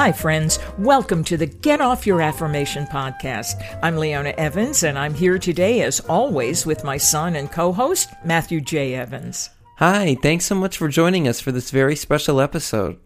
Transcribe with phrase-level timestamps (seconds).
[0.00, 0.58] Hi, friends.
[0.78, 3.62] Welcome to the Get Off Your Affirmation podcast.
[3.82, 8.08] I'm Leona Evans, and I'm here today, as always, with my son and co host,
[8.24, 8.94] Matthew J.
[8.94, 9.50] Evans.
[9.76, 12.98] Hi, thanks so much for joining us for this very special episode.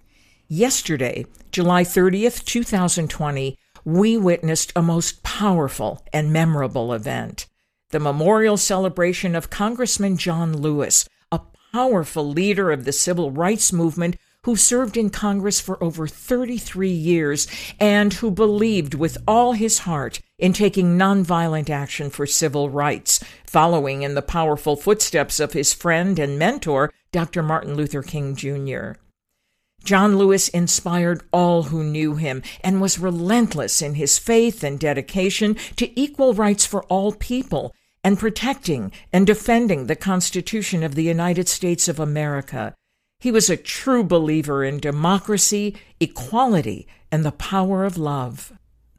[0.46, 7.48] Yesterday, July 30th, 2020, we witnessed a most powerful and memorable event
[7.90, 11.40] the memorial celebration of Congressman John Lewis, a
[11.72, 14.14] powerful leader of the civil rights movement
[14.44, 17.46] who served in Congress for over 33 years
[17.80, 24.02] and who believed with all his heart in taking nonviolent action for civil rights, following
[24.02, 27.42] in the powerful footsteps of his friend and mentor, Dr.
[27.42, 28.92] Martin Luther King Jr.
[29.82, 35.56] John Lewis inspired all who knew him and was relentless in his faith and dedication
[35.76, 41.48] to equal rights for all people and protecting and defending the Constitution of the United
[41.48, 42.74] States of America.
[43.24, 48.52] He was a true believer in democracy, equality, and the power of love.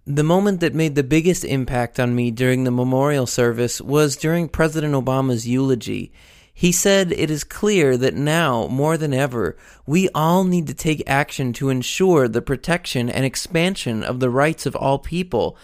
[0.07, 4.49] The moment that made the biggest impact on me during the memorial service was during
[4.49, 6.11] President Obama's eulogy.
[6.51, 11.03] He said it is clear that now, more than ever, we all need to take
[11.05, 15.55] action to ensure the protection and expansion of the rights of all people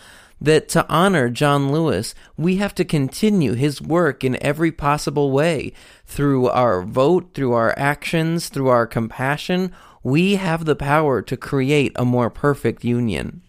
[0.42, 5.72] that to honor John Lewis, we have to continue his work in every possible way.
[6.06, 9.72] Through our vote, through our actions, through our compassion,
[10.04, 13.42] we have the power to create a more perfect union.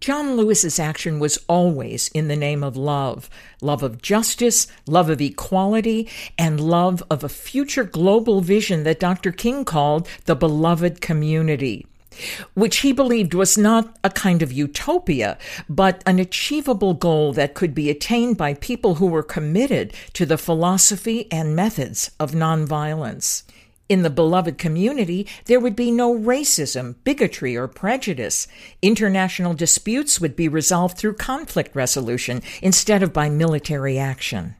[0.00, 5.20] John Lewis's action was always in the name of love love of justice, love of
[5.20, 9.30] equality, and love of a future global vision that Dr.
[9.30, 11.86] King called the beloved community
[12.54, 17.74] which he believed was not a kind of utopia, but an achievable goal that could
[17.74, 23.42] be attained by people who were committed to the philosophy and methods of nonviolence.
[23.88, 28.48] In the beloved community, there would be no racism, bigotry, or prejudice.
[28.80, 34.54] International disputes would be resolved through conflict resolution instead of by military action.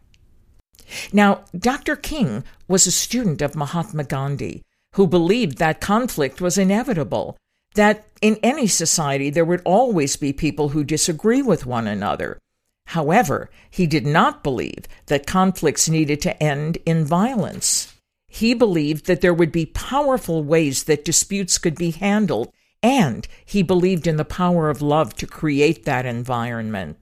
[1.12, 1.96] Now, Dr.
[1.96, 4.62] King was a student of Mahatma Gandhi,
[4.94, 7.36] who believed that conflict was inevitable
[7.74, 12.38] that in any society there would always be people who disagree with one another.
[12.86, 17.94] However, he did not believe that conflicts needed to end in violence.
[18.28, 23.62] He believed that there would be powerful ways that disputes could be handled, and he
[23.62, 26.98] believed in the power of love to create that environment.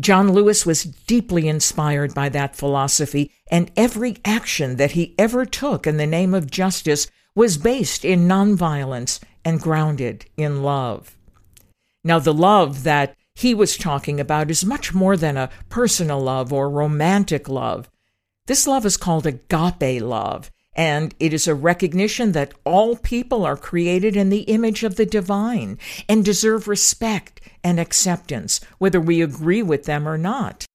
[0.00, 5.86] John Lewis was deeply inspired by that philosophy, and every action that he ever took
[5.86, 11.16] in the name of justice was based in nonviolence and grounded in love.
[12.02, 16.52] Now, the love that he was talking about is much more than a personal love
[16.52, 17.90] or romantic love.
[18.46, 23.56] This love is called agape love, and it is a recognition that all people are
[23.56, 29.62] created in the image of the divine and deserve respect and acceptance, whether we agree
[29.62, 30.66] with them or not.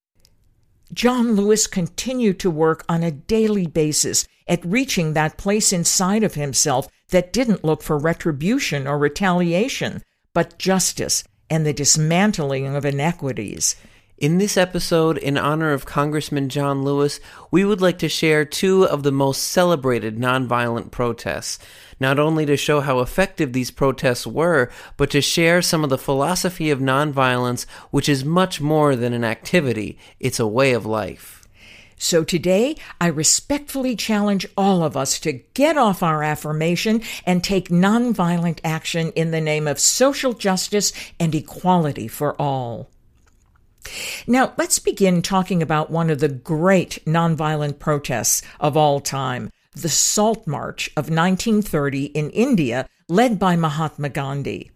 [0.93, 6.33] John Lewis continued to work on a daily basis at reaching that place inside of
[6.33, 10.01] himself that didn't look for retribution or retaliation,
[10.33, 13.75] but justice and the dismantling of inequities.
[14.19, 17.21] In this episode, in honor of Congressman John Lewis,
[17.51, 21.57] we would like to share two of the most celebrated nonviolent protests,
[22.01, 25.97] not only to show how effective these protests were, but to share some of the
[25.97, 31.47] philosophy of nonviolence, which is much more than an activity, it's a way of life.
[31.97, 37.69] So today, I respectfully challenge all of us to get off our affirmation and take
[37.69, 40.91] nonviolent action in the name of social justice
[41.21, 42.89] and equality for all.
[44.27, 49.89] Now, let's begin talking about one of the great nonviolent protests of all time, the
[49.89, 54.71] Salt March of 1930 in India, led by Mahatma Gandhi.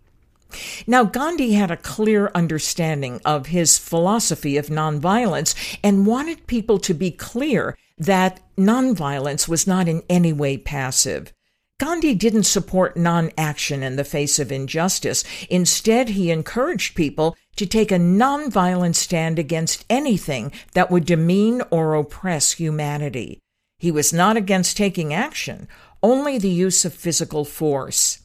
[0.85, 6.93] Now, Gandhi had a clear understanding of his philosophy of nonviolence and wanted people to
[6.93, 11.33] be clear that nonviolence was not in any way passive.
[11.79, 15.23] Gandhi didn't support non action in the face of injustice.
[15.49, 21.95] Instead, he encouraged people to take a non-violent stand against anything that would demean or
[21.95, 23.39] oppress humanity.
[23.79, 25.67] He was not against taking action,
[26.01, 28.19] only the use of physical force.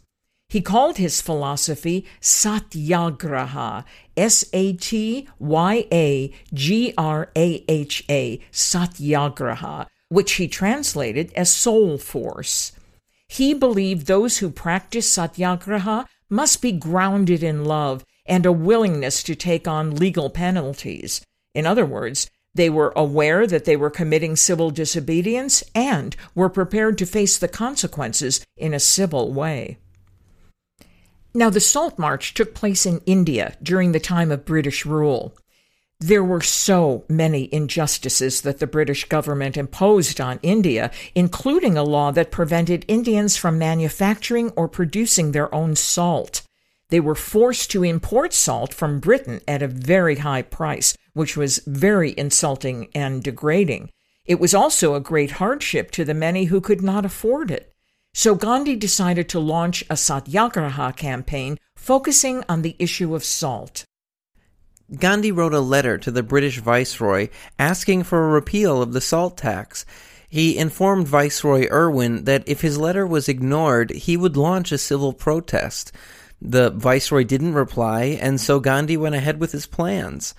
[0.48, 3.84] He called his philosophy Satyagraha,
[4.16, 11.52] S A T Y A G R A H A, Satyagraha, which he translated as
[11.52, 12.72] soul force.
[13.28, 19.34] He believed those who practice Satyagraha must be grounded in love and a willingness to
[19.34, 21.20] take on legal penalties.
[21.54, 26.98] In other words, they were aware that they were committing civil disobedience and were prepared
[26.98, 29.78] to face the consequences in a civil way.
[31.34, 35.36] Now, the Salt March took place in India during the time of British rule.
[36.00, 42.12] There were so many injustices that the British government imposed on India, including a law
[42.12, 46.42] that prevented Indians from manufacturing or producing their own salt.
[46.90, 51.60] They were forced to import salt from Britain at a very high price, which was
[51.66, 53.90] very insulting and degrading.
[54.24, 57.74] It was also a great hardship to the many who could not afford it.
[58.14, 63.84] So Gandhi decided to launch a satyagraha campaign focusing on the issue of salt.
[64.96, 69.36] Gandhi wrote a letter to the British Viceroy asking for a repeal of the salt
[69.36, 69.84] tax.
[70.30, 75.12] He informed Viceroy Irwin that if his letter was ignored, he would launch a civil
[75.12, 75.92] protest.
[76.40, 80.34] The Viceroy didn't reply, and so Gandhi went ahead with his plans.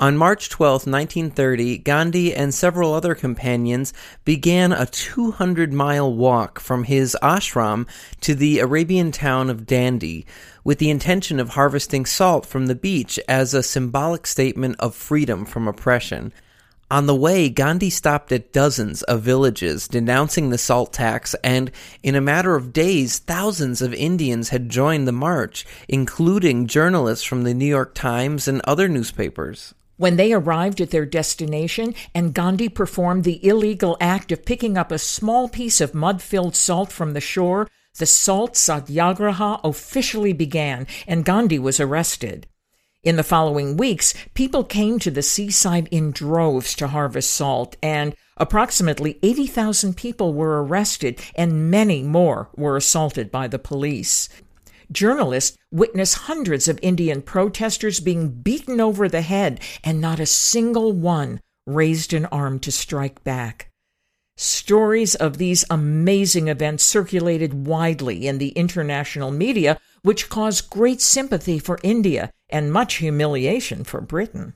[0.00, 3.92] On March 12, 1930, Gandhi and several other companions
[4.24, 7.84] began a 200 mile walk from his ashram
[8.20, 10.24] to the Arabian town of Dandi
[10.62, 15.44] with the intention of harvesting salt from the beach as a symbolic statement of freedom
[15.44, 16.32] from oppression.
[16.92, 21.72] On the way, Gandhi stopped at dozens of villages denouncing the salt tax, and
[22.04, 27.42] in a matter of days, thousands of Indians had joined the march, including journalists from
[27.42, 29.74] the New York Times and other newspapers.
[29.98, 34.92] When they arrived at their destination and Gandhi performed the illegal act of picking up
[34.92, 37.68] a small piece of mud filled salt from the shore,
[37.98, 42.46] the salt satyagraha officially began and Gandhi was arrested.
[43.02, 48.14] In the following weeks, people came to the seaside in droves to harvest salt, and
[48.36, 54.28] approximately 80,000 people were arrested, and many more were assaulted by the police.
[54.90, 60.92] Journalists witnessed hundreds of Indian protesters being beaten over the head, and not a single
[60.92, 63.70] one raised an arm to strike back.
[64.36, 71.58] Stories of these amazing events circulated widely in the international media, which caused great sympathy
[71.58, 74.54] for India and much humiliation for Britain.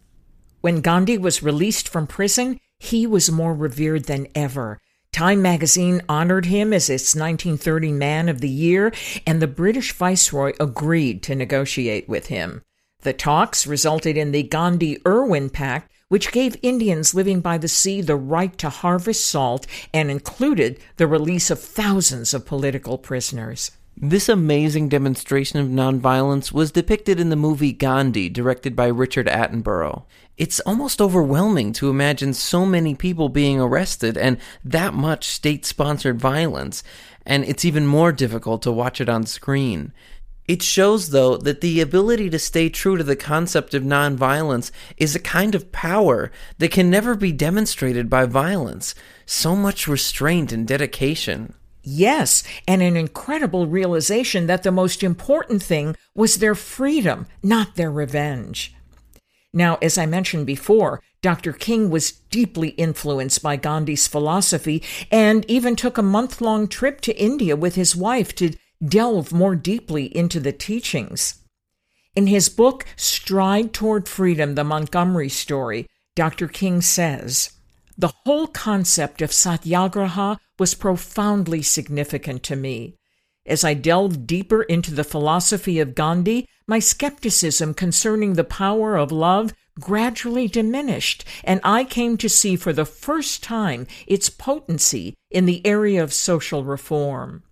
[0.61, 4.81] When Gandhi was released from prison, he was more revered than ever.
[5.12, 8.94] Time magazine honored him as its 1930 Man of the Year,
[9.26, 12.62] and the British Viceroy agreed to negotiate with him.
[13.03, 18.00] The talks resulted in the Gandhi Irwin Pact, which gave Indians living by the sea
[18.00, 23.70] the right to harvest salt and included the release of thousands of political prisoners.
[23.97, 30.05] This amazing demonstration of nonviolence was depicted in the movie Gandhi, directed by Richard Attenborough.
[30.38, 36.20] It's almost overwhelming to imagine so many people being arrested and that much state sponsored
[36.20, 36.82] violence,
[37.26, 39.93] and it's even more difficult to watch it on screen.
[40.49, 45.14] It shows, though, that the ability to stay true to the concept of nonviolence is
[45.14, 48.94] a kind of power that can never be demonstrated by violence.
[49.25, 51.55] So much restraint and dedication.
[51.84, 57.90] Yes, and an incredible realization that the most important thing was their freedom, not their
[57.90, 58.75] revenge.
[59.52, 61.52] Now, as I mentioned before, Dr.
[61.52, 67.16] King was deeply influenced by Gandhi's philosophy and even took a month long trip to
[67.16, 68.54] India with his wife to
[68.84, 71.43] delve more deeply into the teachings.
[72.17, 75.86] In his book, Stride Toward Freedom The Montgomery Story,
[76.17, 76.48] Dr.
[76.48, 77.53] King says,
[77.96, 82.96] The whole concept of satyagraha was profoundly significant to me.
[83.44, 89.11] As I delved deeper into the philosophy of Gandhi, my skepticism concerning the power of
[89.11, 95.46] love gradually diminished, and I came to see for the first time its potency in
[95.46, 97.43] the area of social reform.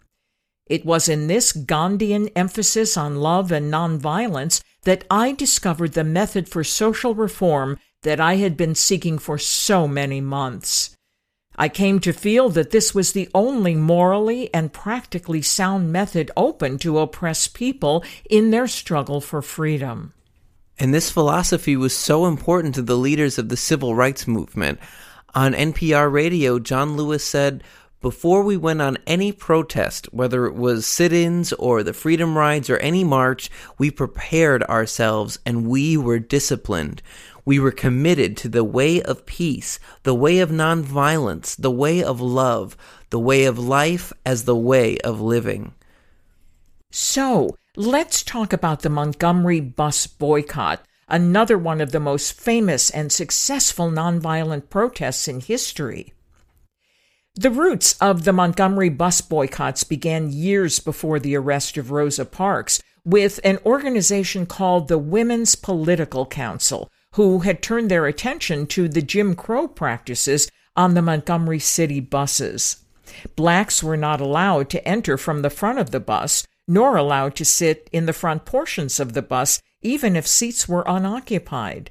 [0.67, 6.49] It was in this Gandhian emphasis on love and nonviolence that I discovered the method
[6.49, 10.97] for social reform that I had been seeking for so many months.
[11.61, 16.79] I came to feel that this was the only morally and practically sound method open
[16.79, 20.15] to oppress people in their struggle for freedom.
[20.79, 24.81] And this philosophy was so important to the leaders of the civil rights movement.
[25.35, 27.63] On NPR radio, John Lewis said,
[28.01, 32.71] before we went on any protest, whether it was sit ins or the freedom rides
[32.71, 37.03] or any march, we prepared ourselves and we were disciplined.
[37.45, 42.21] We were committed to the way of peace, the way of nonviolence, the way of
[42.21, 42.77] love,
[43.11, 45.75] the way of life as the way of living.
[46.91, 53.13] So, let's talk about the Montgomery bus boycott, another one of the most famous and
[53.13, 56.13] successful nonviolent protests in history.
[57.37, 62.83] The roots of the Montgomery bus boycotts began years before the arrest of Rosa Parks
[63.05, 69.03] with an organization called the Women's Political Council, who had turned their attention to the
[69.03, 72.85] Jim Crow practices on the Montgomery City buses.
[73.35, 77.45] Blacks were not allowed to enter from the front of the bus, nor allowed to
[77.45, 81.91] sit in the front portions of the bus, even if seats were unoccupied.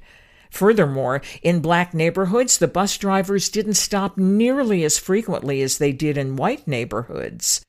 [0.49, 6.17] Furthermore, in black neighborhoods, the bus drivers didn't stop nearly as frequently as they did
[6.17, 7.61] in white neighborhoods.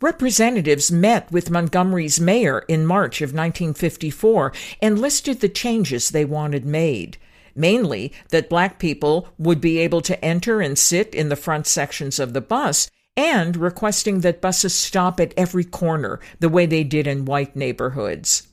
[0.00, 6.64] Representatives met with Montgomery's mayor in March of 1954 and listed the changes they wanted
[6.64, 7.18] made.
[7.56, 12.20] Mainly that black people would be able to enter and sit in the front sections
[12.20, 17.08] of the bus, and requesting that buses stop at every corner, the way they did
[17.08, 18.46] in white neighborhoods.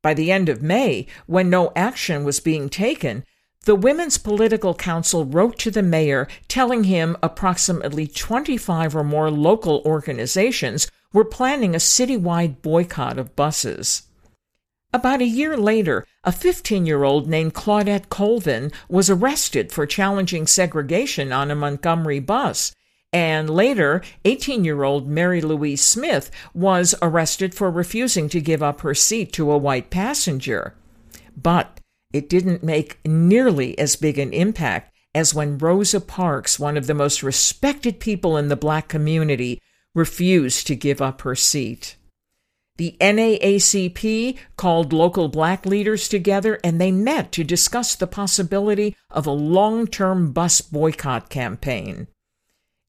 [0.00, 3.24] By the end of May, when no action was being taken,
[3.64, 9.82] the Women's Political Council wrote to the mayor telling him approximately 25 or more local
[9.84, 14.02] organizations were planning a citywide boycott of buses.
[14.92, 20.46] About a year later, a 15 year old named Claudette Colvin was arrested for challenging
[20.46, 22.72] segregation on a Montgomery bus.
[23.12, 28.82] And later, 18 year old Mary Louise Smith was arrested for refusing to give up
[28.82, 30.74] her seat to a white passenger.
[31.36, 31.80] But
[32.14, 36.94] it didn't make nearly as big an impact as when Rosa Parks, one of the
[36.94, 39.60] most respected people in the black community,
[39.94, 41.96] refused to give up her seat.
[42.76, 49.26] The NAACP called local black leaders together and they met to discuss the possibility of
[49.26, 52.06] a long term bus boycott campaign.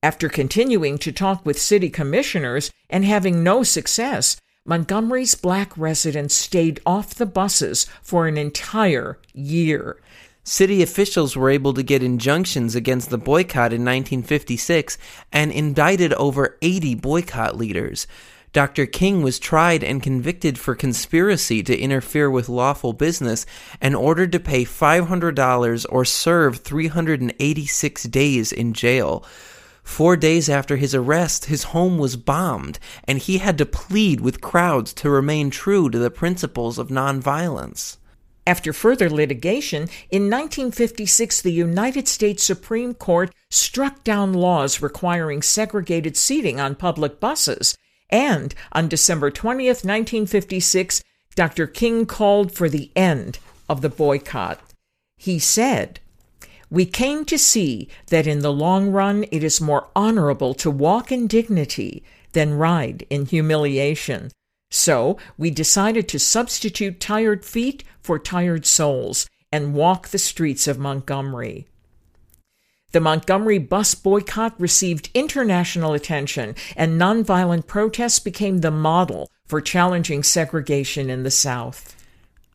[0.03, 6.79] After continuing to talk with city commissioners and having no success, Montgomery's black residents stayed
[6.87, 10.01] off the buses for an entire year.
[10.43, 14.97] City officials were able to get injunctions against the boycott in 1956
[15.31, 18.07] and indicted over 80 boycott leaders.
[18.53, 18.87] Dr.
[18.87, 23.45] King was tried and convicted for conspiracy to interfere with lawful business
[23.79, 29.23] and ordered to pay $500 or serve 386 days in jail.
[29.85, 34.41] Four days after his arrest, his home was bombed, and he had to plead with
[34.41, 37.95] crowds to remain true to the principles of nonviolence.
[38.45, 46.17] After further litigation, in 1956, the United States Supreme Court struck down laws requiring segregated
[46.17, 47.77] seating on public buses.
[48.09, 51.03] And on December 20th, 1956,
[51.35, 51.67] Dr.
[51.67, 53.39] King called for the end
[53.69, 54.59] of the boycott.
[55.17, 55.99] He said,
[56.69, 61.11] we came to see that in the long run it is more honorable to walk
[61.11, 62.03] in dignity
[62.33, 64.31] than ride in humiliation.
[64.71, 70.77] So we decided to substitute tired feet for tired souls and walk the streets of
[70.77, 71.67] Montgomery.
[72.91, 80.23] The Montgomery bus boycott received international attention, and nonviolent protests became the model for challenging
[80.23, 81.95] segregation in the South.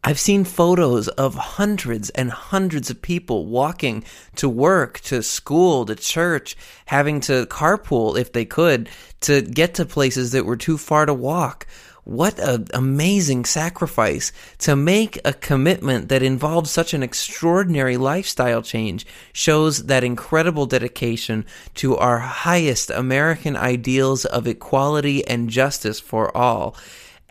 [0.03, 4.03] I've seen photos of hundreds and hundreds of people walking
[4.37, 8.89] to work, to school, to church, having to carpool if they could
[9.21, 11.67] to get to places that were too far to walk.
[12.05, 19.07] What an amazing sacrifice to make a commitment that involves such an extraordinary lifestyle change
[19.35, 26.75] shows that incredible dedication to our highest American ideals of equality and justice for all.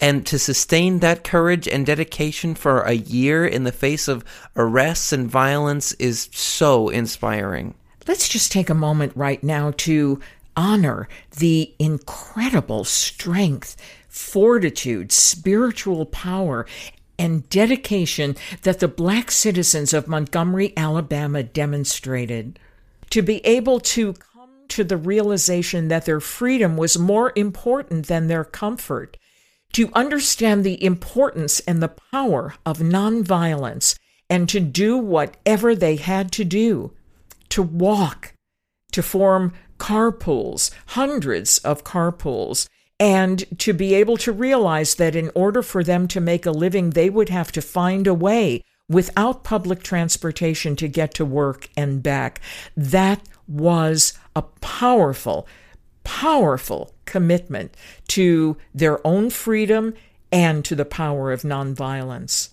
[0.01, 4.23] And to sustain that courage and dedication for a year in the face of
[4.55, 7.75] arrests and violence is so inspiring.
[8.07, 10.19] Let's just take a moment right now to
[10.55, 13.75] honor the incredible strength,
[14.07, 16.65] fortitude, spiritual power,
[17.17, 22.57] and dedication that the black citizens of Montgomery, Alabama demonstrated.
[23.09, 28.27] To be able to come to the realization that their freedom was more important than
[28.27, 29.17] their comfort
[29.73, 33.97] to understand the importance and the power of nonviolence
[34.29, 36.93] and to do whatever they had to do
[37.49, 38.33] to walk,
[38.91, 42.67] to form carpools, hundreds of carpools,
[42.99, 46.91] and to be able to realize that in order for them to make a living,
[46.91, 52.03] they would have to find a way without public transportation to get to work and
[52.03, 52.41] back.
[52.75, 55.47] That was a powerful
[56.09, 59.93] powerful commitment to their own freedom
[60.31, 62.49] and to the power of nonviolence.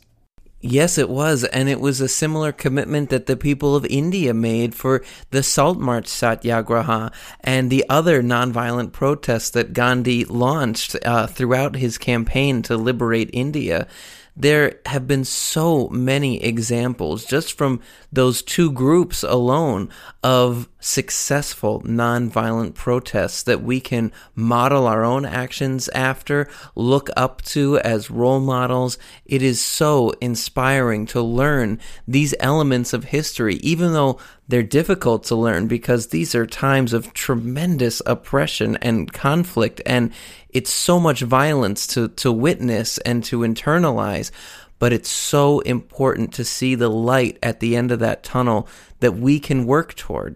[0.61, 1.43] Yes, it was.
[1.45, 5.79] And it was a similar commitment that the people of India made for the Salt
[5.79, 12.77] March Satyagraha and the other nonviolent protests that Gandhi launched uh, throughout his campaign to
[12.77, 13.89] liberate India.
[14.38, 17.81] There have been so many examples just from
[18.12, 19.88] those two groups alone
[20.23, 27.78] of successful nonviolent protests that we can model our own actions after, look up to
[27.78, 28.99] as role models.
[29.25, 35.35] It is so inspiring to learn these elements of history, even though they're difficult to
[35.35, 40.12] learn because these are times of tremendous oppression and conflict and
[40.57, 44.31] it's so much violence to, to witness and to internalize,
[44.79, 48.67] but it's so important to see the light at the end of that tunnel
[49.01, 50.35] that we can work toward.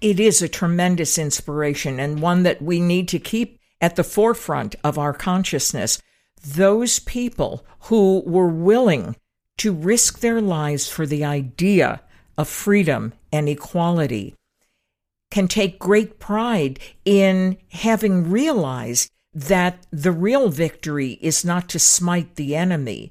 [0.00, 4.76] It is a tremendous inspiration and one that we need to keep at the forefront
[4.84, 6.00] of our consciousness.
[6.40, 9.16] Those people who were willing
[9.58, 12.02] to risk their lives for the idea
[12.38, 14.36] of freedom and equality
[15.32, 22.36] can take great pride in having realized that the real victory is not to smite
[22.36, 23.10] the enemy,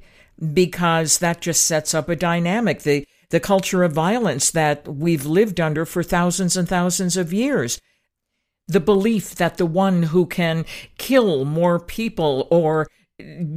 [0.53, 5.59] because that just sets up a dynamic, the, the culture of violence that we've lived
[5.59, 7.81] under for thousands and thousands of years.
[8.67, 10.63] The belief that the one who can
[10.99, 12.87] kill more people or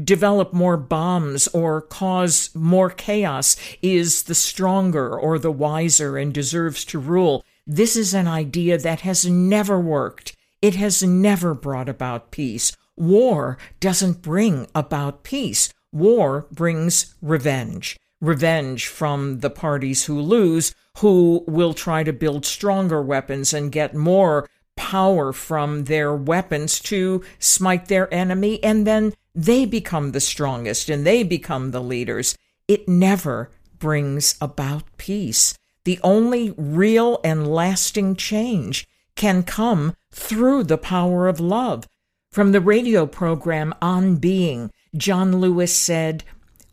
[0.04, 6.82] develop more bombs or cause more chaos is the stronger or the wiser and deserves
[6.86, 10.36] to rule this is an idea that has never worked.
[10.60, 12.76] It has never brought about peace.
[12.96, 15.72] War doesn't bring about peace.
[15.92, 17.98] War brings revenge.
[18.20, 23.94] Revenge from the parties who lose, who will try to build stronger weapons and get
[23.94, 30.88] more power from their weapons to smite their enemy, and then they become the strongest
[30.88, 32.36] and they become the leaders.
[32.68, 35.54] It never brings about peace.
[35.84, 38.86] The only real and lasting change
[39.16, 41.86] can come through the power of love.
[42.32, 46.24] From the radio program On Being, John Lewis said,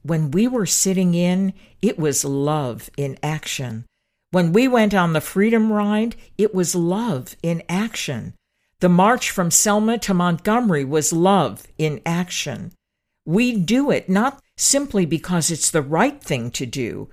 [0.02, 3.86] When we were sitting in, it was love in action.
[4.32, 8.34] When we went on the Freedom Ride, it was love in action.
[8.80, 12.72] The march from Selma to Montgomery was love in action.
[13.26, 17.10] We do it not simply because it's the right thing to do,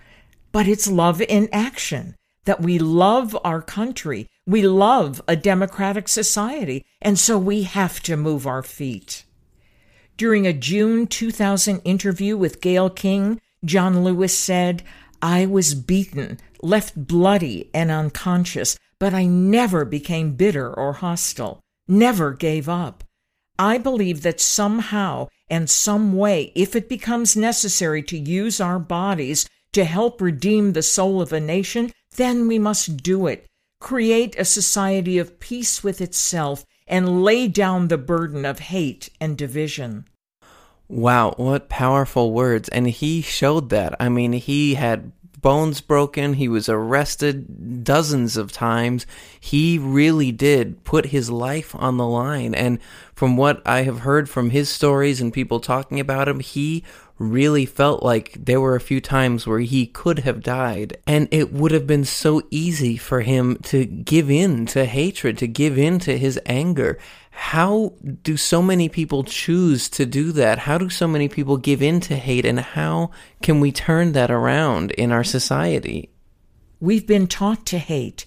[0.52, 2.14] but it's love in action
[2.48, 4.26] that we love our country.
[4.46, 6.82] We love a democratic society.
[7.02, 9.24] And so we have to move our feet.
[10.16, 14.82] During a June 2000 interview with Gayle King, John Lewis said,
[15.20, 22.32] I was beaten, left bloody and unconscious, but I never became bitter or hostile, never
[22.32, 23.04] gave up.
[23.58, 29.46] I believe that somehow and some way, if it becomes necessary to use our bodies
[29.72, 33.46] to help redeem the soul of a nation, then we must do it.
[33.80, 39.36] Create a society of peace with itself and lay down the burden of hate and
[39.36, 40.06] division.
[40.88, 42.68] Wow, what powerful words.
[42.70, 43.94] And he showed that.
[44.00, 46.34] I mean, he had bones broken.
[46.34, 49.06] He was arrested dozens of times.
[49.38, 52.54] He really did put his life on the line.
[52.54, 52.78] And
[53.14, 56.84] from what I have heard from his stories and people talking about him, he
[57.18, 60.96] really felt like there were a few times where he could have died.
[61.06, 65.48] And it would have been so easy for him to give in to hatred, to
[65.48, 66.98] give in to his anger.
[67.30, 70.60] How do so many people choose to do that?
[70.60, 72.44] How do so many people give in to hate?
[72.44, 73.10] And how
[73.42, 76.10] can we turn that around in our society?
[76.80, 78.26] We've been taught to hate.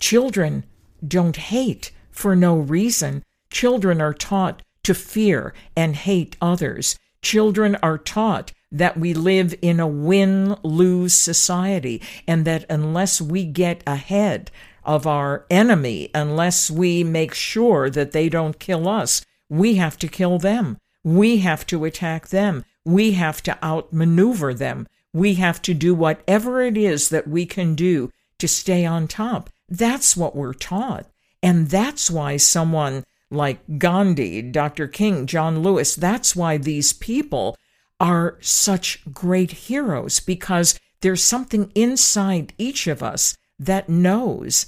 [0.00, 0.64] Children
[1.06, 3.22] don't hate for no reason.
[3.50, 6.96] Children are taught to fear and hate others.
[7.24, 13.46] Children are taught that we live in a win lose society and that unless we
[13.46, 14.50] get ahead
[14.84, 20.06] of our enemy, unless we make sure that they don't kill us, we have to
[20.06, 20.76] kill them.
[21.02, 22.62] We have to attack them.
[22.84, 24.86] We have to outmaneuver them.
[25.14, 29.48] We have to do whatever it is that we can do to stay on top.
[29.66, 31.06] That's what we're taught.
[31.42, 33.04] And that's why someone
[33.34, 34.86] like Gandhi, Dr.
[34.86, 35.94] King, John Lewis.
[35.94, 37.56] That's why these people
[38.00, 44.66] are such great heroes because there's something inside each of us that knows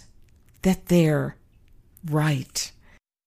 [0.62, 1.36] that they're
[2.04, 2.72] right.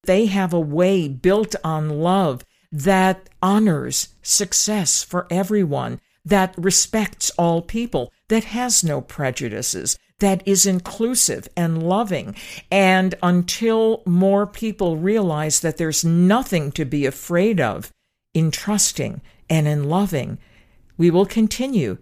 [0.04, 7.62] They have a way built on love that honors success for everyone, that respects all
[7.62, 12.36] people, that has no prejudices, that is inclusive and loving.
[12.72, 17.92] And until more people realize that there's nothing to be afraid of
[18.34, 20.38] in trusting and in loving,
[20.98, 21.98] we will continue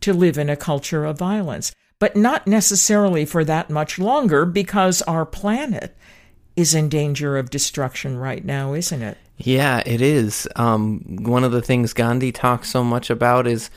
[0.00, 5.02] to live in a culture of violence, but not necessarily for that much longer because
[5.02, 5.96] our planet
[6.56, 9.18] is in danger of destruction right now, isn't it?
[9.36, 10.48] Yeah, it is.
[10.56, 13.70] Um, one of the things Gandhi talks so much about is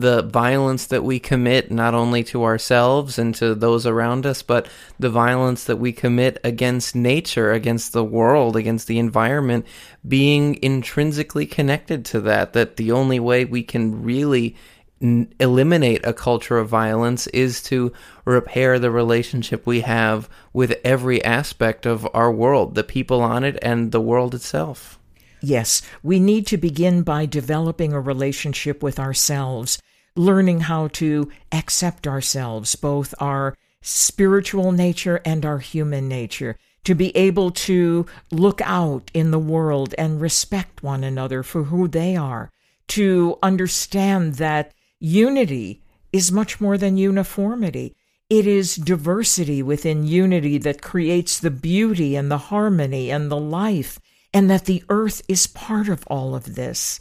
[0.00, 4.68] the violence that we commit not only to ourselves and to those around us, but
[4.98, 9.66] the violence that we commit against nature, against the world, against the environment,
[10.06, 12.52] being intrinsically connected to that.
[12.52, 14.56] That the only way we can really
[15.00, 17.92] eliminate a culture of violence is to
[18.24, 23.58] repair the relationship we have with every aspect of our world, the people on it,
[23.62, 24.98] and the world itself.
[25.40, 29.80] Yes, we need to begin by developing a relationship with ourselves,
[30.16, 37.16] learning how to accept ourselves, both our spiritual nature and our human nature, to be
[37.16, 42.50] able to look out in the world and respect one another for who they are,
[42.88, 47.94] to understand that unity is much more than uniformity.
[48.28, 53.98] It is diversity within unity that creates the beauty and the harmony and the life,
[54.32, 57.00] and that the earth is part of all of this.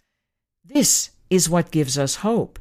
[0.63, 2.59] This is what gives us hope.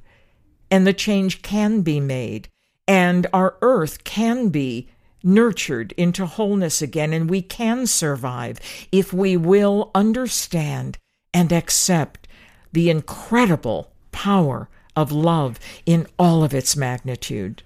[0.71, 2.49] And the change can be made,
[2.87, 4.89] and our earth can be
[5.23, 8.61] nurtured into wholeness again, and we can survive
[8.93, 10.99] if we will understand
[11.33, 12.29] and accept
[12.73, 17.63] the incredible power of love in all of its magnitude.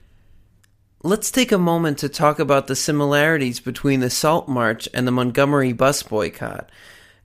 [1.03, 5.13] Let's take a moment to talk about the similarities between the Salt March and the
[5.13, 6.71] Montgomery bus boycott.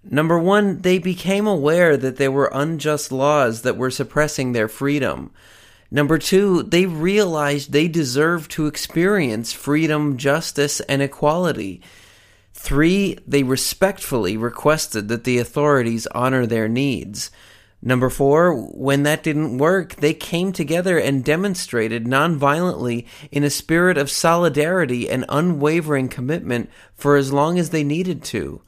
[0.04, 5.32] Number one, they became aware that there were unjust laws that were suppressing their freedom.
[5.90, 11.82] Number two, they realized they deserved to experience freedom, justice, and equality.
[12.54, 17.32] Three, they respectfully requested that the authorities honor their needs.
[17.82, 23.98] Number four, when that didn't work, they came together and demonstrated nonviolently in a spirit
[23.98, 28.62] of solidarity and unwavering commitment for as long as they needed to.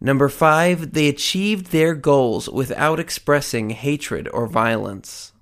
[0.00, 5.33] Number five, they achieved their goals without expressing hatred or violence.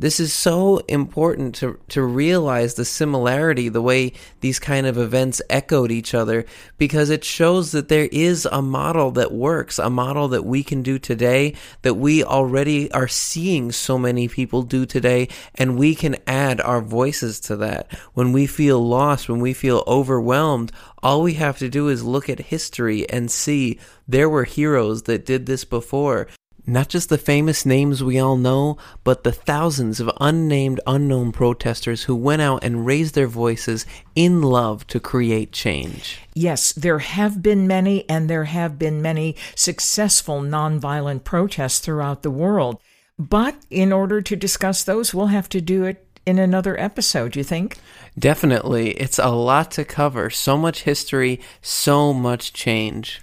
[0.00, 5.42] This is so important to, to realize the similarity, the way these kind of events
[5.50, 10.28] echoed each other, because it shows that there is a model that works, a model
[10.28, 15.26] that we can do today, that we already are seeing so many people do today,
[15.56, 17.92] and we can add our voices to that.
[18.14, 20.70] When we feel lost, when we feel overwhelmed,
[21.02, 25.26] all we have to do is look at history and see there were heroes that
[25.26, 26.28] did this before.
[26.68, 32.02] Not just the famous names we all know, but the thousands of unnamed, unknown protesters
[32.02, 36.20] who went out and raised their voices in love to create change.
[36.34, 42.30] Yes, there have been many, and there have been many successful nonviolent protests throughout the
[42.30, 42.78] world.
[43.18, 47.44] But in order to discuss those, we'll have to do it in another episode, you
[47.44, 47.78] think?
[48.18, 48.90] Definitely.
[48.90, 50.28] It's a lot to cover.
[50.28, 53.22] So much history, so much change.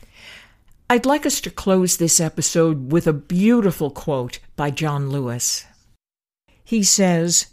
[0.88, 5.66] I'd like us to close this episode with a beautiful quote by John Lewis.
[6.64, 7.48] He says,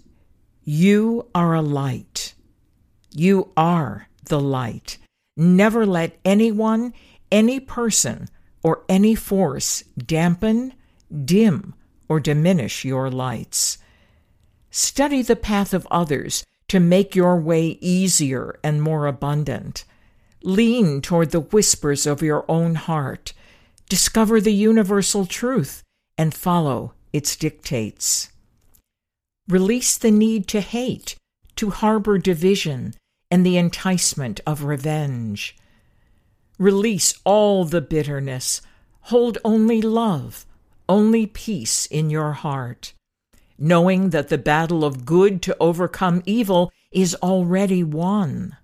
[0.64, 2.34] You are a light.
[3.10, 4.98] You are the light.
[5.34, 6.92] Never let anyone,
[7.30, 8.28] any person,
[8.62, 10.74] or any force dampen,
[11.24, 11.72] dim,
[12.10, 13.78] or diminish your lights.
[14.70, 19.86] Study the path of others to make your way easier and more abundant.
[20.44, 23.32] Lean toward the whispers of your own heart.
[23.88, 25.82] Discover the universal truth
[26.18, 28.30] and follow its dictates.
[29.48, 31.16] Release the need to hate,
[31.56, 32.94] to harbor division,
[33.30, 35.56] and the enticement of revenge.
[36.58, 38.62] Release all the bitterness.
[39.06, 40.46] Hold only love,
[40.88, 42.92] only peace in your heart,
[43.58, 48.56] knowing that the battle of good to overcome evil is already won.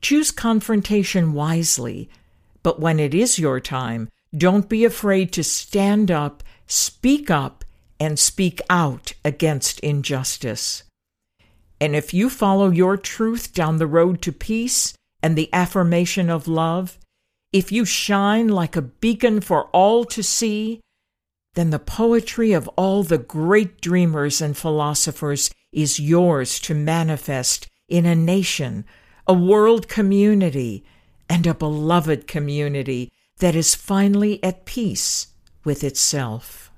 [0.00, 2.08] Choose confrontation wisely,
[2.62, 7.64] but when it is your time, don't be afraid to stand up, speak up,
[7.98, 10.84] and speak out against injustice.
[11.80, 16.48] And if you follow your truth down the road to peace and the affirmation of
[16.48, 16.98] love,
[17.52, 20.80] if you shine like a beacon for all to see,
[21.54, 28.06] then the poetry of all the great dreamers and philosophers is yours to manifest in
[28.06, 28.84] a nation
[29.26, 30.84] a world community,
[31.28, 35.28] and a beloved community that is finally at peace
[35.64, 36.69] with itself.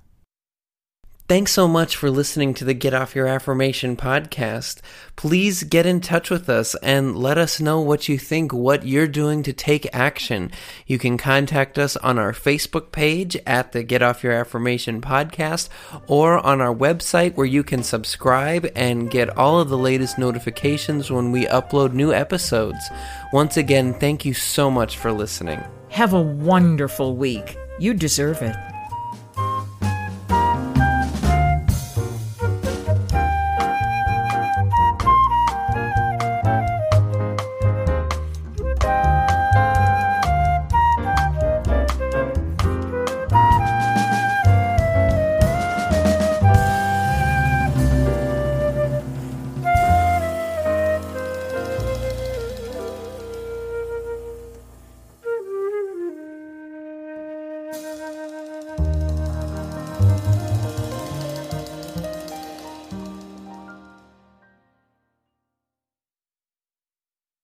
[1.28, 4.80] Thanks so much for listening to the Get Off Your Affirmation podcast.
[5.16, 9.06] Please get in touch with us and let us know what you think, what you're
[9.06, 10.50] doing to take action.
[10.86, 15.68] You can contact us on our Facebook page at the Get Off Your Affirmation podcast
[16.06, 21.10] or on our website where you can subscribe and get all of the latest notifications
[21.10, 22.90] when we upload new episodes.
[23.32, 25.62] Once again, thank you so much for listening.
[25.88, 27.56] Have a wonderful week.
[27.78, 28.56] You deserve it.